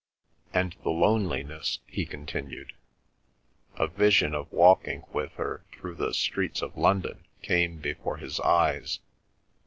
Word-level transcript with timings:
"And 0.51 0.75
the 0.81 0.89
loneliness!" 0.89 1.77
he 1.85 2.07
continued. 2.07 2.73
A 3.77 3.85
vision 3.85 4.33
of 4.33 4.51
walking 4.51 5.03
with 5.13 5.33
her 5.33 5.63
through 5.73 5.93
the 5.93 6.15
streets 6.15 6.63
of 6.63 6.75
London 6.75 7.25
came 7.43 7.77
before 7.77 8.17
his 8.17 8.39
eyes. 8.39 8.99